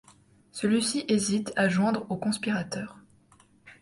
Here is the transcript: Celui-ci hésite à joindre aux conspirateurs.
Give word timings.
Celui-ci 0.51 1.05
hésite 1.09 1.53
à 1.55 1.69
joindre 1.69 2.07
aux 2.09 2.17
conspirateurs. 2.17 2.97